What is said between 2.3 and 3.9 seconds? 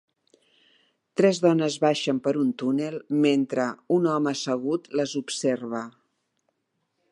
un túnel mentre